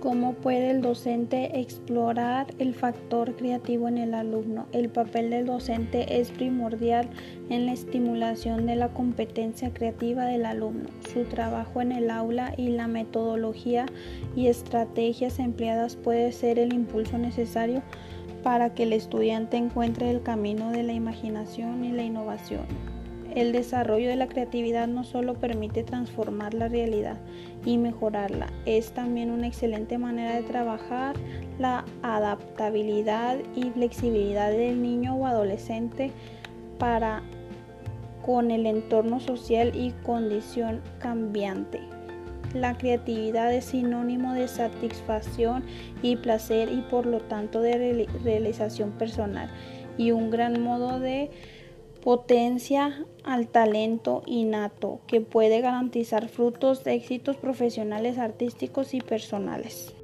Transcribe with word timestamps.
¿Cómo 0.00 0.34
puede 0.34 0.70
el 0.70 0.80
docente 0.80 1.58
explorar 1.58 2.54
el 2.60 2.72
factor 2.72 3.34
creativo 3.34 3.88
en 3.88 3.98
el 3.98 4.14
alumno? 4.14 4.66
El 4.70 4.90
papel 4.90 5.30
del 5.30 5.46
docente 5.46 6.20
es 6.20 6.30
primordial 6.30 7.10
en 7.50 7.66
la 7.66 7.72
estimulación 7.72 8.66
de 8.66 8.76
la 8.76 8.90
competencia 8.90 9.74
creativa 9.74 10.24
del 10.24 10.46
alumno. 10.46 10.88
Su 11.12 11.24
trabajo 11.24 11.80
en 11.80 11.90
el 11.90 12.10
aula 12.10 12.54
y 12.56 12.68
la 12.68 12.86
metodología 12.86 13.86
y 14.36 14.46
estrategias 14.46 15.40
empleadas 15.40 15.96
puede 15.96 16.30
ser 16.30 16.60
el 16.60 16.72
impulso 16.72 17.18
necesario 17.18 17.82
para 18.44 18.74
que 18.74 18.84
el 18.84 18.92
estudiante 18.92 19.56
encuentre 19.56 20.10
el 20.10 20.22
camino 20.22 20.70
de 20.70 20.84
la 20.84 20.92
imaginación 20.92 21.84
y 21.84 21.90
la 21.90 22.04
innovación. 22.04 22.66
El 23.34 23.50
desarrollo 23.50 24.08
de 24.08 24.16
la 24.16 24.28
creatividad 24.28 24.86
no 24.86 25.02
solo 25.04 25.34
permite 25.34 25.82
transformar 25.82 26.54
la 26.54 26.68
realidad 26.68 27.18
y 27.64 27.78
mejorarla, 27.78 28.48
es 28.66 28.92
también 28.92 29.30
una 29.30 29.46
excelente 29.46 29.98
manera 29.98 30.34
de 30.34 30.42
trabajar 30.42 31.16
la 31.58 31.84
adaptabilidad 32.02 33.38
y 33.54 33.70
flexibilidad 33.70 34.50
del 34.50 34.80
niño 34.80 35.16
o 35.16 35.26
adolescente 35.26 36.12
para 36.78 37.22
con 38.24 38.50
el 38.50 38.66
entorno 38.66 39.20
social 39.20 39.72
y 39.74 39.92
condición 40.04 40.82
cambiante. 40.98 41.80
La 42.54 42.76
creatividad 42.76 43.52
es 43.52 43.66
sinónimo 43.66 44.32
de 44.32 44.48
satisfacción 44.48 45.64
y 46.02 46.16
placer 46.16 46.70
y 46.72 46.80
por 46.82 47.06
lo 47.06 47.20
tanto 47.20 47.60
de 47.60 48.06
realización 48.22 48.92
personal 48.92 49.50
y 49.98 50.12
un 50.12 50.30
gran 50.30 50.62
modo 50.62 50.98
de 51.00 51.30
potencia 52.02 53.04
al 53.24 53.48
talento 53.48 54.22
innato 54.26 55.00
que 55.06 55.20
puede 55.20 55.60
garantizar 55.60 56.28
frutos 56.28 56.84
de 56.84 56.94
éxitos 56.94 57.36
profesionales, 57.36 58.18
artísticos 58.18 58.94
y 58.94 59.00
personales. 59.00 59.94